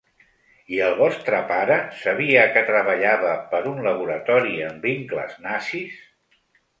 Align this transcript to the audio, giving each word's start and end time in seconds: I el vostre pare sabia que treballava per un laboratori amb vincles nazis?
I 0.75 0.79
el 0.85 0.93
vostre 0.99 1.41
pare 1.49 1.75
sabia 1.99 2.45
que 2.55 2.63
treballava 2.69 3.35
per 3.51 3.59
un 3.73 3.77
laboratori 3.89 4.55
amb 4.69 4.89
vincles 4.91 5.37
nazis? 5.45 6.01